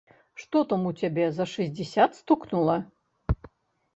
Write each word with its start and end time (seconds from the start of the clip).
Што 0.43 0.59
там 0.71 0.85
у 0.91 0.93
цябе 1.01 1.25
за 1.35 1.45
шэсцьдзесят 1.51 2.17
стукнула? 2.21 2.77